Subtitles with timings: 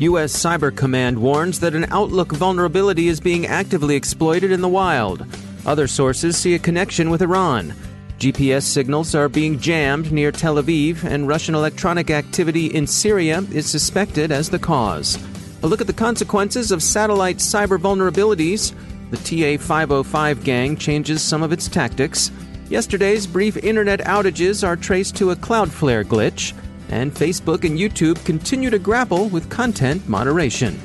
[0.00, 0.32] U.S.
[0.32, 5.26] Cyber Command warns that an Outlook vulnerability is being actively exploited in the wild.
[5.66, 7.74] Other sources see a connection with Iran.
[8.18, 13.68] GPS signals are being jammed near Tel Aviv, and Russian electronic activity in Syria is
[13.68, 15.18] suspected as the cause.
[15.62, 18.72] A look at the consequences of satellite cyber vulnerabilities.
[19.10, 19.18] The
[19.58, 22.30] TA 505 gang changes some of its tactics.
[22.70, 26.54] Yesterday's brief internet outages are traced to a Cloudflare glitch
[26.90, 30.78] and Facebook and YouTube continue to grapple with content moderation.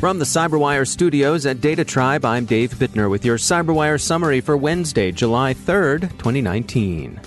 [0.00, 4.56] From the CyberWire studios at Data Tribe, I'm Dave Bittner with your CyberWire summary for
[4.56, 7.20] Wednesday, July 3rd, 2019.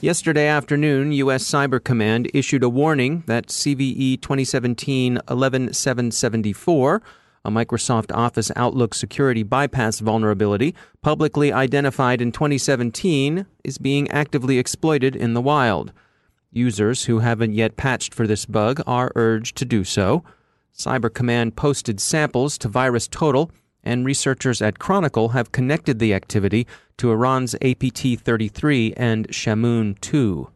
[0.00, 1.44] Yesterday afternoon, U.S.
[1.44, 7.02] Cyber Command issued a warning that CVE 2017 11774
[7.44, 15.16] a Microsoft Office Outlook security bypass vulnerability, publicly identified in 2017, is being actively exploited
[15.16, 15.92] in the wild.
[16.52, 20.24] Users who haven't yet patched for this bug are urged to do so.
[20.76, 23.50] Cyber Command posted samples to VirusTotal,
[23.82, 26.66] and researchers at Chronicle have connected the activity
[26.98, 30.50] to Iran's APT 33 and Shamoon 2.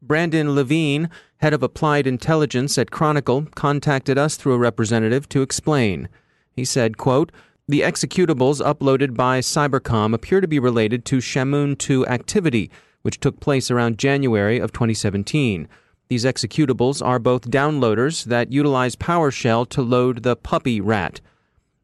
[0.00, 6.08] Brandon Levine, head of applied intelligence at Chronicle, contacted us through a representative to explain.
[6.52, 7.32] He said, quote,
[7.66, 12.70] the executables uploaded by Cybercom appear to be related to Shamoon 2 activity,
[13.02, 15.68] which took place around January of 2017.
[16.08, 21.20] These executables are both downloaders that utilize PowerShell to load the Pupy RAT.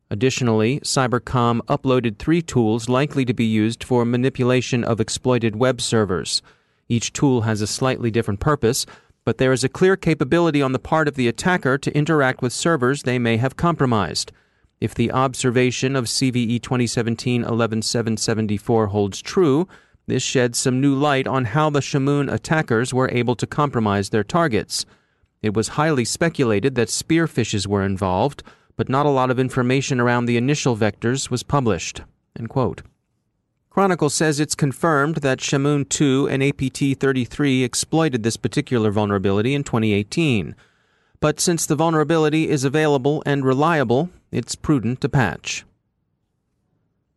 [0.09, 6.41] Additionally, Cybercom uploaded three tools likely to be used for manipulation of exploited web servers.
[6.95, 8.87] Each tool has a slightly different purpose,
[9.25, 12.53] but there is a clear capability on the part of the attacker to interact with
[12.53, 14.31] servers they may have compromised.
[14.81, 19.67] If the observation of CVE 2017 11774 holds true,
[20.07, 24.23] this sheds some new light on how the Shamoon attackers were able to compromise their
[24.23, 24.87] targets.
[25.43, 28.45] It was highly speculated that spearphishes were involved,
[28.77, 32.03] but not a lot of information around the initial vectors was published.
[33.75, 39.65] Chronicle says it's confirmed that Shamoon 2 and APT 33 exploited this particular vulnerability in
[39.65, 40.55] 2018.
[41.19, 45.65] But since the vulnerability is available and reliable, it's prudent to patch.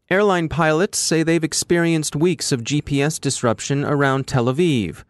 [0.09, 5.03] Airline pilots say they've experienced weeks of GPS disruption around Tel Aviv.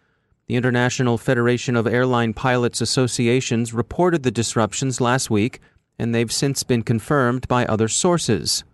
[0.48, 5.62] The International Federation of Airline Pilots Associations reported the disruptions last week,
[5.98, 8.66] and they've since been confirmed by other sources.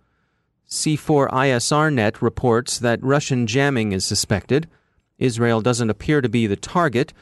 [0.74, 4.68] C4ISRnet reports that Russian jamming is suspected.
[5.18, 7.12] Israel doesn't appear to be the target,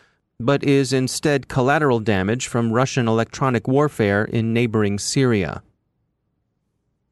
[0.41, 5.63] but is instead collateral damage from Russian electronic warfare in neighboring Syria.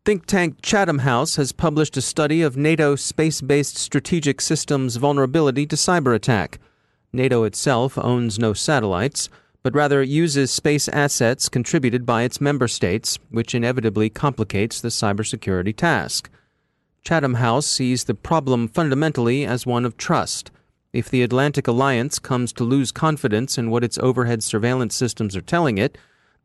[0.07, 5.67] Think tank Chatham House has published a study of NATO space based strategic systems vulnerability
[5.67, 6.59] to cyber attack.
[7.13, 9.29] NATO itself owns no satellites
[9.63, 15.77] but rather uses space assets contributed by its member states, which inevitably complicates the cybersecurity
[15.77, 16.31] task.
[17.03, 20.51] Chatham House sees the problem fundamentally as one of trust.
[20.93, 25.41] If the Atlantic Alliance comes to lose confidence in what its overhead surveillance systems are
[25.41, 25.97] telling it,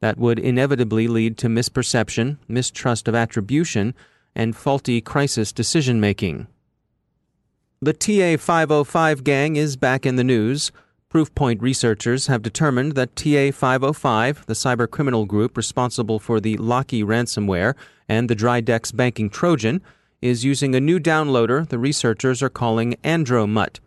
[0.02, 3.94] that would inevitably lead to misperception, mistrust of attribution,
[4.35, 6.47] and faulty crisis decision making.
[7.82, 10.72] The TA 505 gang is back in the news.
[11.16, 17.06] Proofpoint researchers have determined that TA 505, the cyber criminal group responsible for the Locky
[17.06, 17.73] ransomware
[18.09, 19.82] and the Dridex banking Trojan,
[20.22, 23.79] is using a new downloader the researchers are calling Andromut.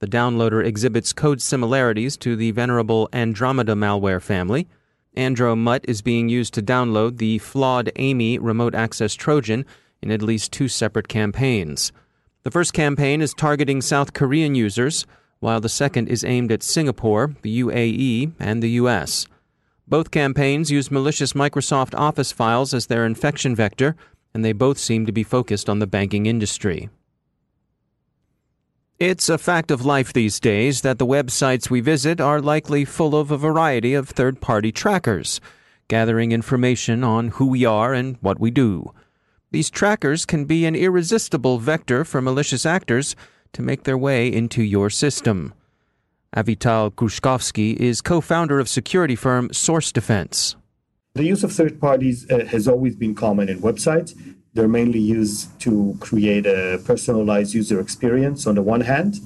[0.00, 4.68] The downloader exhibits code similarities to the venerable Andromeda malware family.
[5.16, 9.64] Andromut is being used to download the FlawedAmmyy remote access Trojan
[10.02, 11.90] in at least two separate campaigns.
[12.42, 15.06] The first campaign is targeting South Korean users
[15.40, 19.26] while the second is aimed at Singapore, the UAE, and the US.
[19.88, 23.94] Both campaigns use malicious Microsoft Office files as their infection vector,
[24.34, 26.88] and they both seem to be focused on the banking industry.
[28.98, 33.14] It's a fact of life these days that the websites we visit are likely full
[33.14, 35.40] of a variety of third party trackers,
[35.86, 38.92] gathering information on who we are and what we do.
[39.50, 43.14] These trackers can be an irresistible vector for malicious actors
[43.52, 45.54] to make their way into your system.
[46.36, 50.56] Avital Grushcovski is co founder of security firm Source Defense.
[51.14, 54.14] The use of third parties uh, has always been common in websites.
[54.52, 59.20] They're mainly used to create a personalized user experience on the one hand,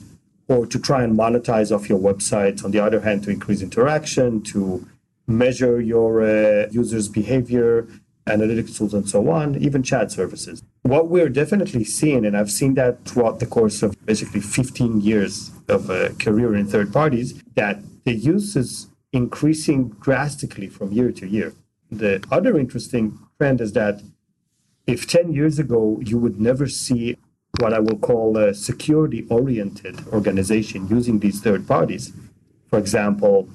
[0.46, 4.43] or to try and monetize off your website on the other hand, to increase interaction,
[4.43, 4.87] to
[5.26, 7.88] measure your uh, users' behavior,
[8.26, 10.62] analytics tools, and so on, even chat services.
[10.82, 15.50] What we're definitely seeing, and I've seen that throughout the course of basically 15 years
[15.69, 21.26] of a career in third parties, that the use is increasing drastically from year to
[21.26, 21.52] year.
[21.90, 24.02] The other interesting trend is that
[24.87, 27.17] if 10 years ago you would never see
[27.58, 32.12] what I will call a security oriented organization using these third parties,
[32.69, 33.49] for example,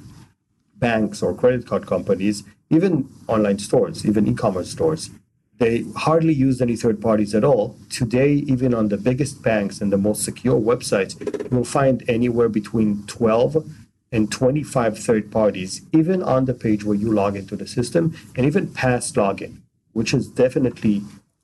[0.75, 5.09] banks or credit card companies, even online stores, even e commerce stores,
[5.57, 7.77] they hardly use any third parties at all.
[7.89, 11.13] Today, even on the biggest banks and the most secure websites,
[11.51, 13.65] you'll find anywhere between 12
[14.11, 18.45] and 25 third parties, even on the page where you log into the system, and
[18.45, 19.61] even past login,
[19.93, 21.01] which is definitely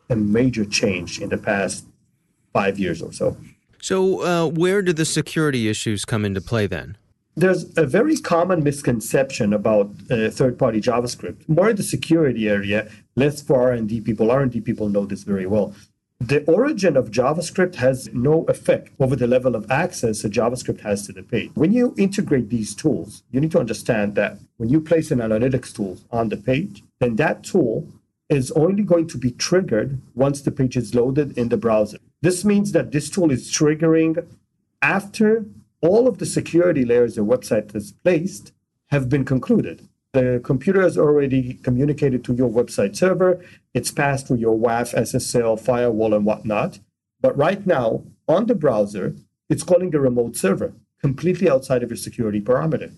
[0.09, 1.85] a major change in the past
[2.51, 3.37] five years or so.
[3.81, 6.97] So, uh, where do the security issues come into play then?
[7.35, 11.47] There's a very common misconception about uh, third-party JavaScript.
[11.47, 14.31] More in the security area, less for R&D people.
[14.31, 15.73] R&D people know this very well.
[16.19, 21.07] The origin of JavaScript has no effect over the level of access that JavaScript has
[21.07, 21.49] to the page.
[21.55, 25.73] When you integrate these tools, you need to understand that when you place an analytics
[25.73, 27.87] tool on the page, then that tool
[28.29, 31.97] is only going to be triggered once the page is loaded in the browser.
[32.21, 34.23] This means that this tool is triggering
[34.81, 35.45] after
[35.81, 38.53] all of the security layers your website has placed
[38.87, 39.87] have been concluded.
[40.13, 43.43] The computer has already communicated to your website server.
[43.73, 46.79] It's passed through your WAF, SSL, firewall, and whatnot.
[47.21, 49.15] But right now, on the browser,
[49.49, 52.93] it's calling a remote server, completely outside of your security parameter.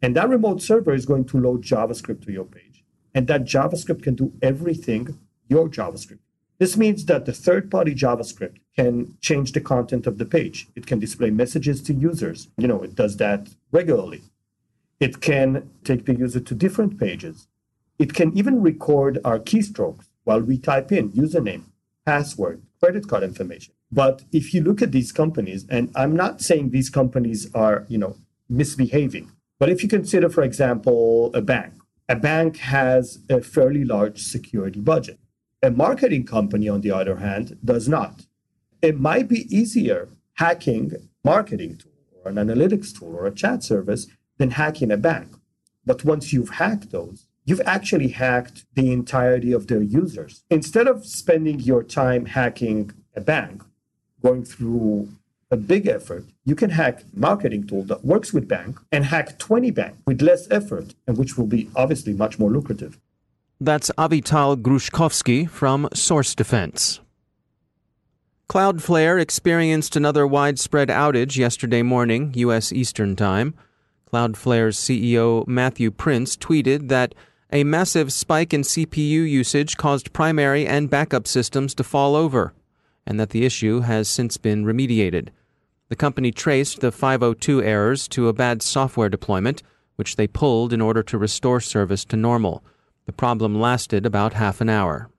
[0.00, 2.84] And that remote server is going to load JavaScript to your page.
[3.14, 5.18] And that JavaScript can do everything
[5.48, 6.18] your JavaScript
[6.58, 10.68] this means that the third party JavaScript can change the content of the page.
[10.76, 12.48] It can display messages to users.
[12.58, 14.22] You know, it does that regularly.
[15.00, 17.48] It can take the user to different pages.
[17.98, 21.64] It can even record our keystrokes while we type in username,
[22.04, 23.72] password, credit card information.
[23.90, 27.98] But if you look at these companies, and I'm not saying these companies are, you
[27.98, 28.16] know,
[28.48, 31.74] misbehaving, but if you consider, for example, a bank,
[32.08, 35.18] a bank has a fairly large security budget.
[35.62, 38.25] A marketing company, on the other hand, does not.
[38.82, 40.92] It might be easier hacking
[41.24, 41.92] marketing tool
[42.24, 44.06] or an analytics tool or a chat service
[44.38, 45.34] than hacking a bank.
[45.84, 50.44] But once you've hacked those, you've actually hacked the entirety of their users.
[50.50, 53.62] Instead of spending your time hacking a bank,
[54.22, 55.08] going through
[55.50, 59.70] a big effort, you can hack marketing tool that works with bank and hack 20
[59.70, 62.98] bank with less effort and which will be obviously much more lucrative.
[63.60, 67.00] That's Avital Grushcovski from Source Defense.
[68.48, 72.72] Cloudflare experienced another widespread outage yesterday morning, U.S.
[72.72, 73.54] Eastern Time.
[74.12, 77.12] Cloudflare's CEO Matthew Prince tweeted that
[77.52, 82.54] a massive spike in CPU usage caused primary and backup systems to fall over,
[83.04, 85.30] and that the issue has since been remediated.
[85.88, 89.64] The company traced the 502 errors to a bad software deployment,
[89.96, 92.62] which they pulled in order to restore service to normal.
[93.06, 95.10] The problem lasted about half an hour.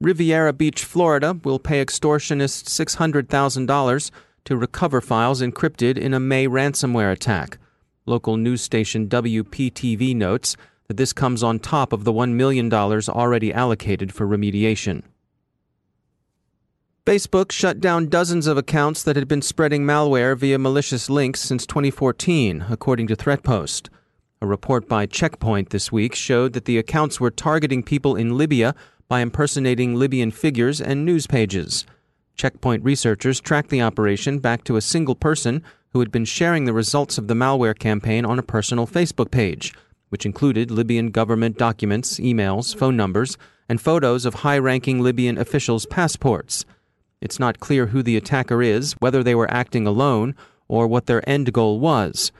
[0.00, 4.10] Riviera Beach, Florida will pay extortionists $600,000
[4.44, 7.58] to recover files encrypted in a May ransomware attack.
[8.04, 10.54] Local news station WPTV notes
[10.88, 15.02] that this comes on top of the $1 million already allocated for remediation.
[17.06, 21.64] Facebook shut down dozens of accounts that had been spreading malware via malicious links since
[21.64, 23.88] 2014, according to ThreatPost.
[24.42, 28.74] A report by Checkpoint this week showed that the accounts were targeting people in Libya
[29.08, 31.86] by impersonating Libyan figures and news pages.
[32.34, 36.72] Checkpoint researchers tracked the operation back to a single person who had been sharing the
[36.72, 39.72] results of the malware campaign on a personal Facebook page,
[40.10, 45.86] which included Libyan government documents, emails, phone numbers, and photos of high ranking Libyan officials'
[45.86, 46.64] passports.
[47.20, 50.34] It's not clear who the attacker is, whether they were acting alone,
[50.68, 52.32] or what their end goal was.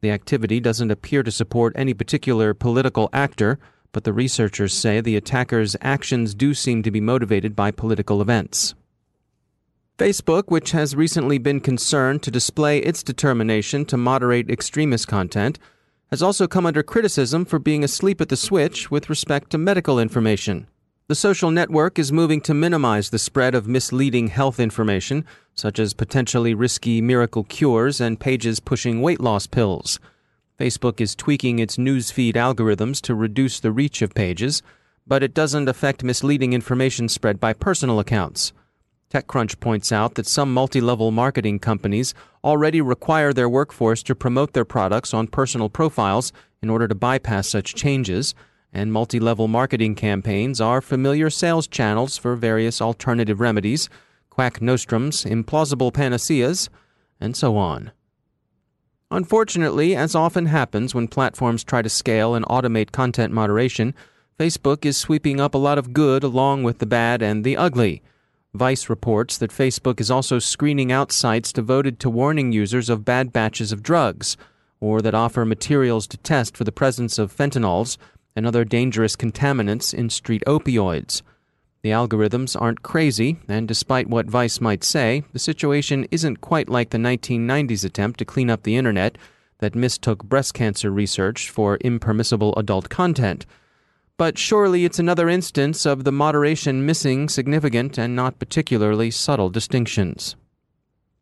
[0.00, 3.58] The activity doesn't appear to support any particular political actor,
[3.92, 8.74] but the researchers say the attackers' actions do seem to be motivated by political events.
[9.98, 15.58] Facebook, which has recently been concerned to display its determination to moderate extremist content,
[16.10, 19.98] has also come under criticism for being asleep at the switch with respect to medical
[19.98, 20.66] information.
[21.08, 25.94] The social network is moving to minimize the spread of misleading health information, such as
[25.94, 30.00] potentially risky miracle cures and pages pushing weight loss pills.
[30.58, 34.62] Facebook is tweaking its newsfeed algorithms to reduce the reach of pages,
[35.06, 38.52] but it doesn't affect misleading information spread by personal accounts.
[39.12, 44.52] TechCrunch points out that some multi level marketing companies already require their workforce to promote
[44.52, 46.32] their products on personal profiles
[46.62, 48.34] in order to bypass such changes,
[48.72, 53.90] and multi level marketing campaigns are familiar sales channels for various alternative remedies,
[54.30, 56.70] quack nostrums, implausible panaceas,
[57.20, 57.92] and so on.
[59.12, 63.94] Unfortunately, as often happens when platforms try to scale and automate content moderation,
[64.38, 68.02] Facebook is sweeping up a lot of good along with the bad and the ugly.
[68.54, 73.34] Vice reports that Facebook is also screening out sites devoted to warning users of bad
[73.34, 74.38] batches of drugs,
[74.80, 77.98] or that offer materials to test for the presence of fentanyls
[78.34, 81.20] and other dangerous contaminants in street opioids.
[81.82, 86.90] The algorithms aren't crazy, and despite what Vice might say, the situation isn't quite like
[86.90, 89.18] the 1990s attempt to clean up the internet
[89.58, 93.46] that mistook breast cancer research for impermissible adult content
[94.22, 100.36] but surely it's another instance of the moderation missing significant and not particularly subtle distinctions.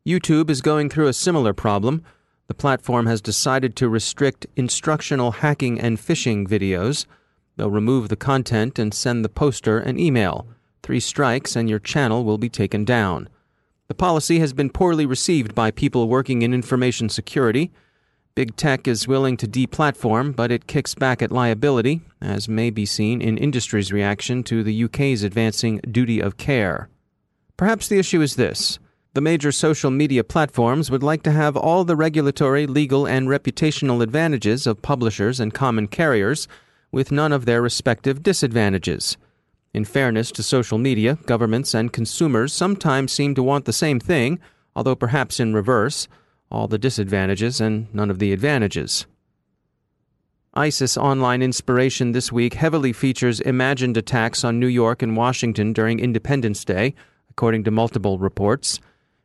[0.05, 2.03] YouTube is going through a similar problem.
[2.45, 7.07] The platform has decided to restrict instructional hacking and phishing videos.
[7.61, 10.47] They'll remove the content and send the poster an email.
[10.81, 13.29] Three strikes and your channel will be taken down.
[13.87, 17.71] The policy has been poorly received by people working in information security.
[18.33, 22.83] Big tech is willing to deplatform, but it kicks back at liability, as may be
[22.83, 26.89] seen in industry's reaction to the UK's advancing duty of care.
[27.57, 28.79] Perhaps the issue is this.
[29.13, 34.01] The major social media platforms would like to have all the regulatory, legal, and reputational
[34.01, 36.47] advantages of publishers and common carriers,
[36.91, 39.17] with none of their respective disadvantages.
[39.73, 44.39] In fairness to social media, governments and consumers sometimes seem to want the same thing,
[44.75, 46.07] although perhaps in reverse
[46.51, 49.05] all the disadvantages and none of the advantages.
[50.53, 55.99] ISIS Online Inspiration this week heavily features imagined attacks on New York and Washington during
[55.99, 56.93] Independence Day,
[57.29, 58.81] according to multiple reports.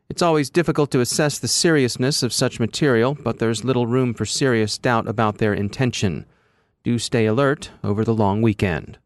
[0.08, 4.24] It's always difficult to assess the seriousness of such material, but there's little room for
[4.24, 6.26] serious doubt about their intention.
[6.86, 8.98] Do stay alert over the long weekend.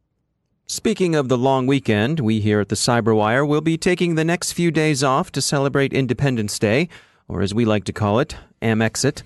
[0.66, 4.52] Speaking of the long weekend, we here at the Cyberwire will be taking the next
[4.52, 6.90] few days off to celebrate Independence Day
[7.26, 9.22] or as we like to call it, Amexit.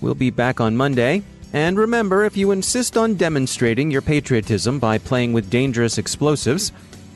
[0.00, 1.22] We'll be back on Monday.
[1.52, 6.72] And remember, if you insist on demonstrating your patriotism by playing with dangerous explosives,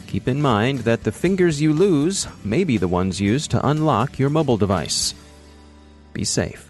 [0.07, 4.21] keep in mind that the fingers you lose may be the ones used to unlock
[4.21, 5.15] your mobile device.
[6.13, 6.70] Be safe.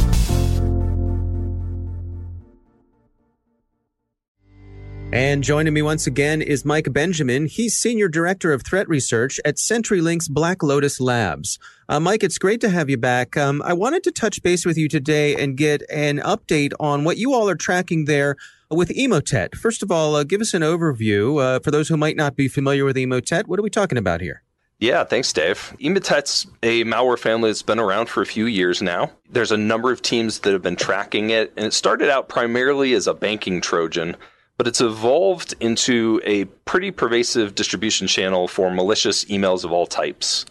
[5.13, 7.45] And joining me once again is Mike Benjamin.
[7.45, 11.59] He's Senior Director of Threat Research at CenturyLink's Black Lotus Labs.
[11.89, 13.35] Uh, Mike, it's great to have you back.
[13.35, 17.17] Um, I wanted to touch base with you today and get an update on what
[17.17, 18.37] you all are tracking there
[18.69, 19.55] with Emotet.
[19.55, 21.43] First of all, uh, give us an overview.
[21.43, 24.21] Uh, for those who might not be familiar with Emotet, what are we talking about
[24.21, 24.43] here?
[24.79, 25.75] Yeah, thanks, Dave.
[25.81, 29.11] Emotet's a malware family that's been around for a few years now.
[29.29, 32.93] There's a number of teams that have been tracking it, and it started out primarily
[32.93, 34.15] as a banking Trojan
[34.61, 40.45] but it's evolved into a pretty pervasive distribution channel for malicious emails of all types.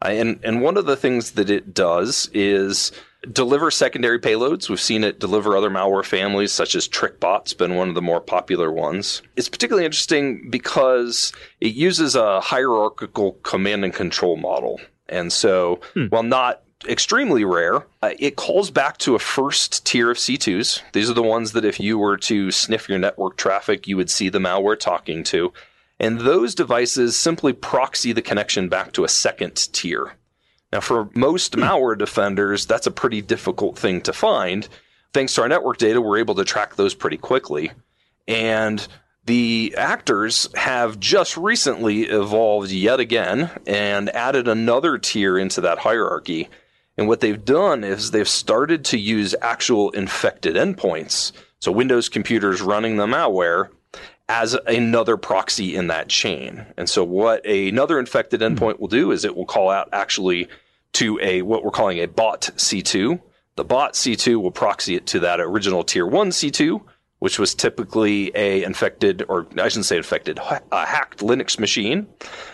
[0.00, 2.92] Uh, and, and one of the things that it does is
[3.32, 4.68] deliver secondary payloads.
[4.68, 8.20] We've seen it deliver other malware families, such as TrickBot's been one of the more
[8.20, 9.22] popular ones.
[9.34, 14.80] It's particularly interesting because it uses a hierarchical command and control model.
[15.08, 16.04] And so, hmm.
[16.10, 17.86] while not extremely rare.
[18.02, 20.82] Uh, it calls back to a first tier of C2s.
[20.92, 24.10] These are the ones that if you were to sniff your network traffic, you would
[24.10, 25.52] see the malware talking to.
[26.00, 30.14] And those devices simply proxy the connection back to a second tier.
[30.72, 31.62] Now, for most hmm.
[31.62, 34.68] malware defenders, that's a pretty difficult thing to find.
[35.12, 37.72] Thanks to our network data, we're able to track those pretty quickly.
[38.26, 38.86] And
[39.24, 46.48] the actors have just recently evolved yet again and added another tier into that hierarchy.
[46.98, 52.60] And what they've done is they've started to use actual infected endpoints, so Windows computers
[52.60, 53.68] running the malware,
[54.28, 56.66] as another proxy in that chain.
[56.76, 60.48] And so what another infected endpoint will do is it will call out actually
[60.94, 63.20] to a what we're calling a bot C2.
[63.56, 66.82] The bot C2 will proxy it to that original tier 1 C2,
[67.20, 72.08] which was typically a infected or I shouldn't say infected, a hacked Linux machine,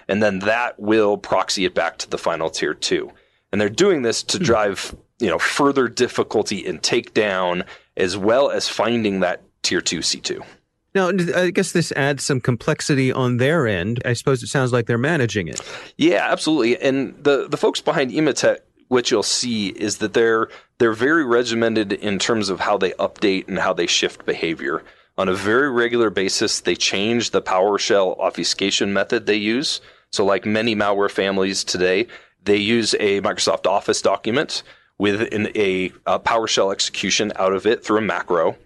[0.07, 3.11] and then that will proxy it back to the final tier 2
[3.55, 4.43] and they're doing this to hmm.
[4.43, 7.65] drive you know further difficulty in takedown
[7.97, 10.45] as well as finding that tier two C2.
[10.93, 14.03] Now, I guess this adds some complexity on their end.
[14.05, 15.61] I suppose it sounds like they're managing it.
[15.97, 16.77] Yeah, absolutely.
[16.79, 21.93] And the the folks behind Emotet, what you'll see is that they're they're very regimented
[21.93, 24.83] in terms of how they update and how they shift behavior.
[25.17, 29.81] On a very regular basis, they change the PowerShell obfuscation method they use.
[30.11, 32.09] So, like many malware families today,
[32.45, 34.63] they use a Microsoft Office document
[34.99, 38.57] with an, a, a PowerShell execution out of it through a macro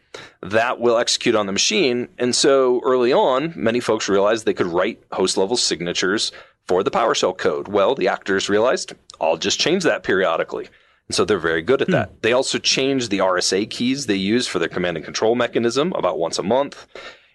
[0.43, 2.09] that will execute on the machine.
[2.19, 6.33] And so early on, many folks realized they could write host level signatures
[6.67, 7.69] for the PowerShell code.
[7.69, 10.69] Well, the actors realized I'll just change that periodically.
[11.09, 11.93] And so they're very good at hmm.
[11.93, 12.23] that.
[12.23, 16.19] They also change the RSA keys they use for their command and control mechanism about
[16.19, 16.87] once a month.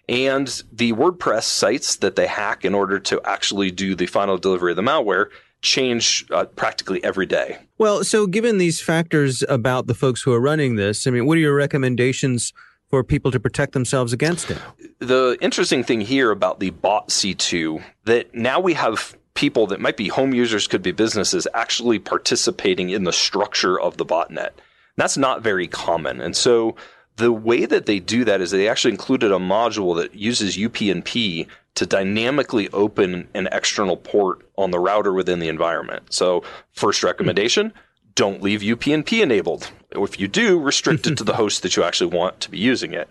[0.08, 4.72] And the WordPress sites that they hack in order to actually do the final delivery
[4.72, 5.30] of the malware
[5.64, 7.58] change uh, practically every day.
[7.78, 11.36] Well, so given these factors about the folks who are running this, I mean, what
[11.36, 12.52] are your recommendations
[12.88, 14.58] for people to protect themselves against it?
[15.00, 19.96] The interesting thing here about the bot C2 that now we have people that might
[19.96, 24.50] be home users, could be businesses, actually participating in the structure of the botnet.
[24.96, 26.20] That's not very common.
[26.20, 26.76] And so
[27.16, 31.48] the way that they do that is they actually included a module that uses UPnP
[31.74, 36.12] to dynamically open an external port on the router within the environment.
[36.12, 37.72] So, first recommendation
[38.14, 39.70] don't leave UPnP enabled.
[39.90, 42.92] If you do, restrict it to the host that you actually want to be using
[42.94, 43.08] it.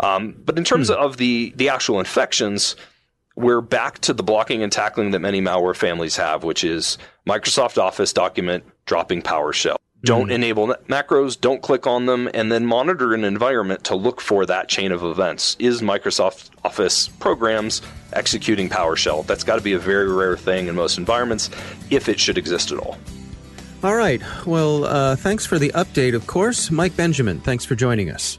[0.00, 0.94] Um, but in terms hmm.
[0.94, 2.74] of the, the actual infections,
[3.36, 7.78] we're back to the blocking and tackling that many malware families have, which is Microsoft
[7.78, 9.76] Office document dropping PowerShell.
[10.02, 10.32] Don't mm.
[10.32, 14.68] enable macros, don't click on them, and then monitor an environment to look for that
[14.68, 15.56] chain of events.
[15.58, 17.82] Is Microsoft Office programs
[18.12, 19.26] executing PowerShell?
[19.26, 21.50] That's got to be a very rare thing in most environments,
[21.90, 22.96] if it should exist at all.
[23.82, 24.22] All right.
[24.46, 26.70] Well, uh, thanks for the update, of course.
[26.70, 28.38] Mike Benjamin, thanks for joining us.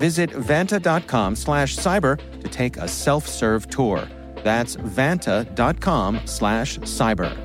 [0.00, 4.08] Visit vanta.com slash cyber to take a self-serve tour.
[4.42, 7.36] That's vanta.com slash cyber.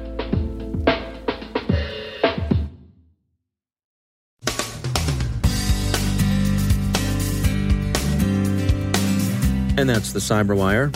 [9.78, 10.96] And that's the Cyberwire.